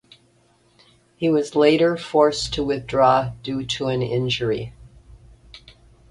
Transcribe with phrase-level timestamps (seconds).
[1.15, 4.73] He was later forced to withdraw due to an injury.